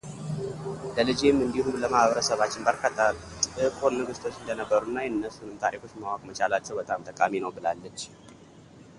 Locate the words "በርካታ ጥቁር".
2.69-3.93